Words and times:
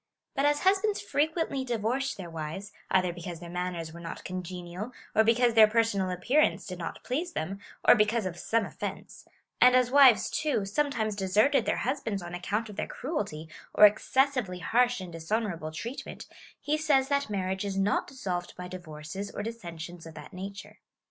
But 0.33 0.45
as 0.45 0.61
husbands 0.61 0.99
frequently 0.99 1.63
di 1.63 1.75
vorced 1.77 2.15
their 2.15 2.27
wives, 2.31 2.71
either 2.89 3.13
because 3.13 3.39
their 3.39 3.51
manners 3.51 3.93
were 3.93 3.99
not 3.99 4.23
congenial, 4.23 4.93
or 5.13 5.23
because 5.23 5.53
their 5.53 5.67
personal 5.67 6.09
appearance 6.09 6.65
did 6.65 6.79
not 6.79 7.03
l)lease 7.03 7.33
them, 7.33 7.59
or 7.87 7.93
because 7.93 8.25
of 8.25 8.35
some 8.35 8.65
offence 8.65 9.25
;^ 8.65 9.25
and 9.61 9.75
as 9.75 9.91
wives, 9.91 10.31
too, 10.31 10.65
sometimes 10.65 11.15
deserted 11.15 11.67
their 11.67 11.77
husbands 11.85 12.23
on 12.23 12.33
account 12.33 12.67
of 12.67 12.77
their 12.77 12.87
cruelty, 12.87 13.47
or 13.75 13.85
excessively 13.85 14.57
harsh 14.57 15.01
and 15.01 15.13
dishonourable 15.13 15.71
treatment, 15.71 16.25
he 16.59 16.79
says 16.79 17.07
that 17.09 17.29
marriage 17.29 17.63
is 17.63 17.77
not 17.77 18.07
dissolved 18.07 18.55
by 18.57 18.67
divorces 18.67 19.29
or 19.29 19.43
dissen 19.43 19.77
sions 19.79 20.07
of 20.07 20.15
that 20.15 20.33
nature. 20.33 20.79